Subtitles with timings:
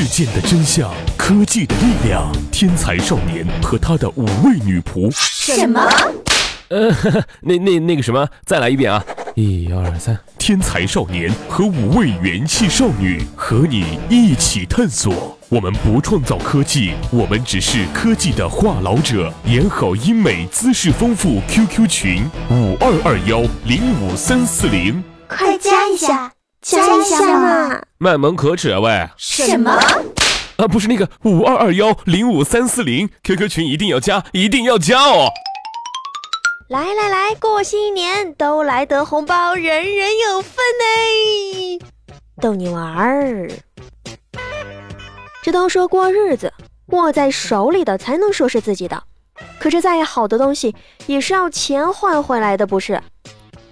[0.00, 5.10] 事件的真相，科技的力量，天才少年和他的五位女仆。
[5.14, 5.86] 什么？
[6.68, 6.90] 呃，
[7.42, 9.04] 那那那个什么，再来一遍啊！
[9.34, 15.38] 一二三，天才少年和五位元气少女和你一起探索。
[15.50, 19.30] 我们不创造科技，我们只是科技的话痨者。
[19.44, 26.32] 演好英美姿势丰富 QQ 群五二二幺零五三四零，快加一下，
[26.62, 27.82] 加一下嘛！
[28.02, 29.06] 卖萌可耻啊喂！
[29.18, 29.70] 什么？
[30.56, 35.28] 啊，不是那个五二二幺零五三四零 QQ 群一定要加，一定要加哦！
[36.70, 41.78] 来来来，过新年都来得红包，人人有份呢！
[42.40, 43.50] 逗你玩儿。
[45.42, 46.50] 这都说过日子，
[46.86, 49.02] 握在手里的才能说是自己的。
[49.58, 50.74] 可是再好的东西
[51.06, 52.98] 也是要钱换回来的，不是？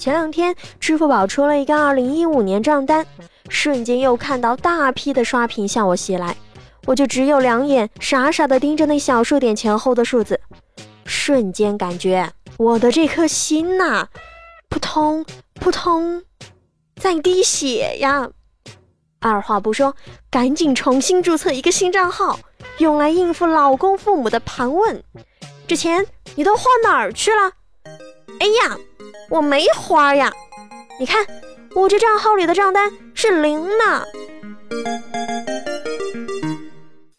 [0.00, 3.06] 前两天支付宝出了一个二零一五年账单，
[3.48, 6.36] 瞬间又看到大批的刷屏向我袭来，
[6.86, 10.40] 我就只有两眼傻傻的盯着那小数点前后的数字，
[11.04, 14.06] 瞬间感觉我的这颗心呐，
[14.68, 15.24] 扑通
[15.54, 16.22] 扑通，
[17.00, 18.28] 在滴血呀！
[19.20, 19.94] 二话不说，
[20.30, 22.38] 赶紧重新注册一个新账号，
[22.78, 25.02] 用来应付老公父母的盘问。
[25.66, 27.52] 这钱你都花哪儿去了？
[28.38, 28.76] 哎呀，
[29.30, 30.32] 我没花呀！
[31.00, 31.26] 你看
[31.76, 34.02] 我这账号里的账单是零呢。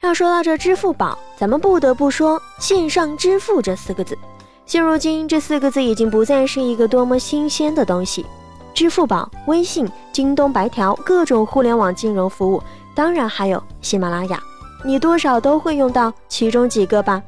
[0.00, 4.16] 要说到这支付宝，咱们不得不说线上支付这四个字。
[4.64, 8.24] 现如今，这四个字已经不再是一个多么新鲜的东西。
[8.72, 12.62] 支付宝、微信、京东白条，各种互联网金融服务，
[12.94, 14.42] 当然还有喜马拉雅，
[14.82, 17.22] 你多少都会用到其中几个吧。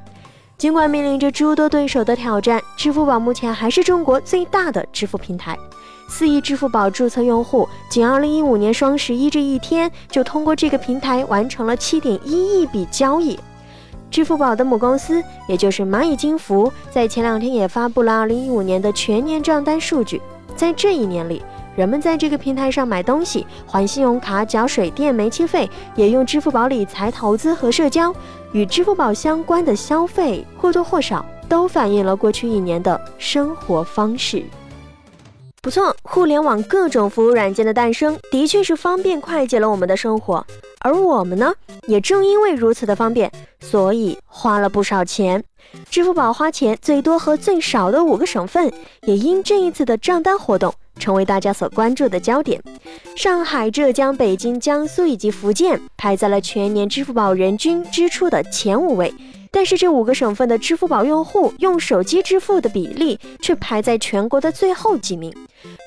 [0.61, 5.58] 尽管面临着诸多对手的挑战，支付宝目前还是中国最大的支付平台。
[6.06, 13.41] 四亿支付宝注册用户，仅2015年双十一这一天就通过这个平台完成了7.1亿笔交易。
[14.11, 20.20] 支付宝的母公司，也就是蚂蚁金服，在前两天也发布了2015年的全年账单数据。
[20.55, 21.42] 在这一年里，
[21.77, 28.14] 人们在这个平台上买东西、还信用卡、缴水电煤气费，也用支付宝理财、投资和社交。
[28.53, 34.42] 与支付宝相关的消费，或多或少都反映了过去一年的生活方式。
[35.63, 40.45] 不错，互联网各种服务软件的诞生，的确是方便快捷了我们的生活。
[40.81, 41.55] 而我们呢，
[41.87, 45.45] 也正因为如此的方便，所以花了不少钱。
[45.89, 52.62] 支付宝花钱最多和最少的五个省份，也因这一次的账单活动，成为大家所关注的焦点。
[53.16, 59.12] 上海、浙江、北京、江苏以及福建排在了全年支付宝人均支出的前五位，
[59.50, 65.34] 但是这五个省份的支付宝用户用手机支付的比例却排在全国的最后几名。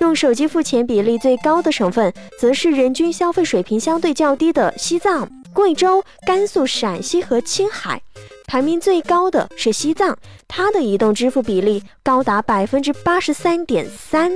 [0.02, 8.02] 用手机付钱比例最高的省份，则是人均消费水平相对较低的西藏、贵州、甘肃、陕西和青海。
[8.46, 10.16] 排名最高的是西藏，
[10.48, 14.32] 它的移动支付比例高达百分之八十三点三。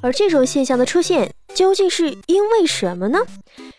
[0.00, 3.18] 而这种现象的出现，究竟是因为什么呢？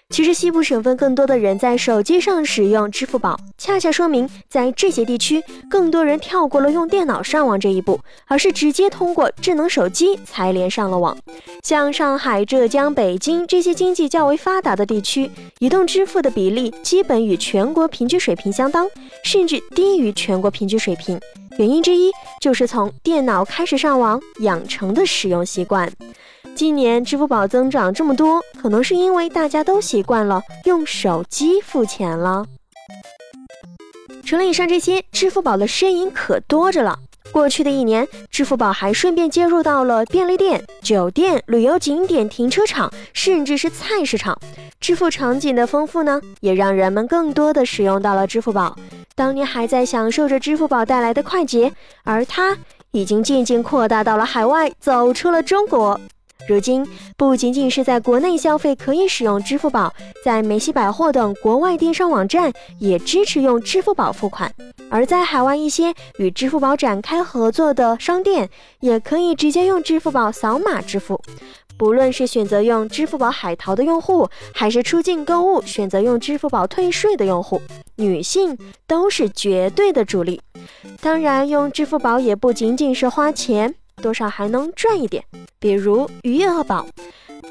[0.09, 11.15] 其实西部省份更多的人在手机上使用支付宝，恰恰说明在这些地区，更多人跳过了用电脑上网这一步，而是直接通过智能手机才连上了网。
[11.63, 18.89] 像上海、浙江、北京这些经济较为发达的地区，移动支付的比例基本与全国平均水平相当，
[19.23, 21.19] 甚至低于全国平均水平。
[21.59, 22.09] 原因之一
[22.39, 25.91] 就是从电脑开始上网养成的使用习惯。
[26.55, 32.45] 今年支付宝增长这么多，可能是因为大家都习惯了用手机付钱了。
[34.23, 36.97] 除了以上这些，支付宝的身影可多着了。
[37.29, 44.39] 过去的一年，支付宝还顺便接入到了便利店、酒店、旅游景点、停车场，甚至是菜市场。
[44.79, 48.77] 支付场景的丰富呢，也让人们更多的使用到了支付宝。
[49.19, 51.73] 当年还在享受着支付宝带来的快捷，
[52.05, 52.57] 而它
[52.91, 55.99] 已经渐渐扩大到了海外，走出了中国。
[56.47, 56.87] 如今，
[57.17, 59.93] 不仅仅是在国内消费可以使用支付宝，
[60.23, 64.49] 在梅西百货等国外电商网站也支持用支付宝付款；
[64.89, 68.49] 而在海外一些与支付宝展开合作的商店，
[68.79, 71.21] 也可以直接用支付宝扫码支付。
[71.77, 77.61] 不论是选择用支付宝海淘的用户，还是出境购物选择用支付宝退税的用户，
[77.95, 80.41] 女性都是绝对的主力。
[80.99, 83.75] 当然，用支付宝也不仅仅是花钱。
[84.01, 85.21] 多少还能赚一点，
[85.59, 86.87] 比如余额宝。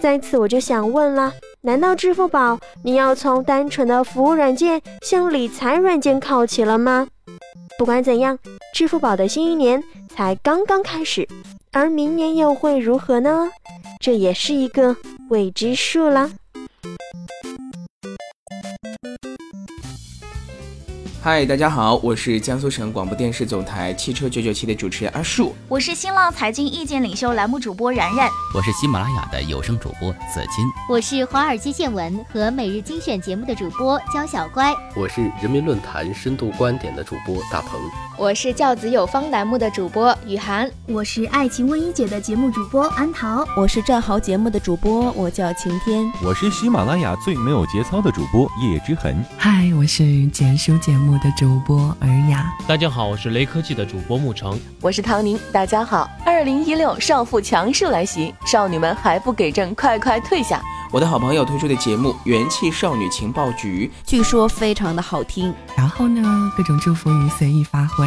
[0.00, 7.08] 在此我就想问了，难道支付宝你要从单纯的服务软件向理财软件靠齐了吗？
[7.76, 8.38] 不管怎样，
[8.72, 11.26] 支付宝的新一年才刚刚开始，
[11.72, 13.50] 而明年又会如何呢？
[14.00, 14.96] 这也是一个
[15.30, 16.30] 未知数啦。
[21.30, 25.54] 嗨，大家好，我是江苏省广播电视总台汽车九九七的主持人阿树。
[25.68, 28.30] 我是新浪财经意见领袖栏目主播然然。
[28.54, 30.64] 我是喜马拉雅的有声主播子金。
[30.88, 34.74] 我是华尔街见闻和每日精选节目的主播焦小乖。
[34.96, 37.78] 我是人民论坛深度观点的主播大鹏。
[38.16, 40.68] 我是教子有方栏目的主播雨涵。
[40.86, 43.46] 我是爱情问一姐的节目主播安桃。
[43.54, 46.10] 我是战壕节目的主播，我叫晴天。
[46.24, 49.22] 我是喜马拉雅最没有节操的主播叶之痕。
[49.36, 52.52] 嗨，我是简书节目的主播尔雅。
[52.66, 54.58] 大家好，我是雷科技的主播沐橙。
[54.80, 55.38] 我是唐宁。
[55.52, 60.60] 大家好，二零一六少妇强势来袭，少女们还不给朕快快退下！
[60.90, 65.52] 我的好朋友推出的节目《元气少女情报局》，据说非常的好听。
[65.76, 68.06] 然后呢，各种祝福语随意发挥。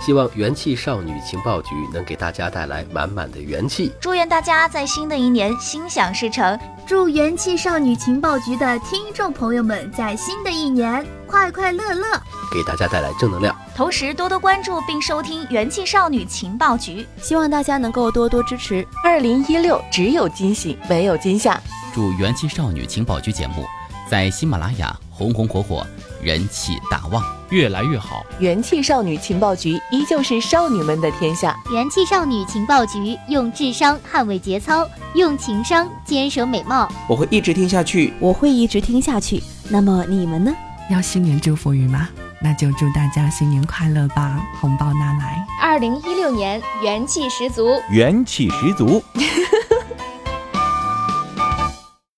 [0.00, 3.92] 希望元气少女情报局能给大家带来满满的元气。
[4.00, 6.58] 祝愿大家在新的一年心想事成。
[6.86, 12.04] 祝元气少女情报局的听众朋友们在新的一年快快乐乐，
[12.52, 13.54] 给大家带来正能量。
[13.76, 18.84] 同时多多关注并收听元气少女情报局，希望大家能够多多支持。
[19.04, 21.60] 二零一六只有惊喜，没有惊吓。
[21.94, 23.64] 祝元气少女情报局节目
[24.08, 25.86] 在喜马拉雅红红火火，
[26.22, 28.24] 人气大旺，越来越好。
[28.38, 31.56] 元气少女情报局依旧是少女们的天下。
[31.72, 36.90] 元气少女情报局用智商捍卫节操，用情商坚守美貌。
[37.08, 39.42] 我会一直听下去，我会一直听下去。
[39.68, 40.52] 那么你们呢？
[40.90, 42.08] 要新年祝福语吗？
[42.42, 44.40] 那就祝大家新年快乐吧！
[44.60, 45.46] 红包拿来。
[45.62, 49.02] 二零一六年元气十足，元气十足。